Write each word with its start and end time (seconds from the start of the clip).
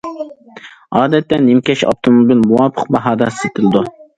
ئادەتتە 0.99 1.39
نىمكەش 1.49 1.85
ئاپتوموبىل 1.91 2.43
مۇۋاپىق 2.49 2.91
باھادا 2.97 3.33
سېتىلىدۇ. 3.41 3.89